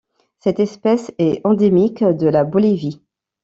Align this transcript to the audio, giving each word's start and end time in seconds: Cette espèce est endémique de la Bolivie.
Cette 0.39 0.59
espèce 0.59 1.11
est 1.19 1.41
endémique 1.45 2.03
de 2.03 2.25
la 2.27 2.43
Bolivie. 2.43 3.03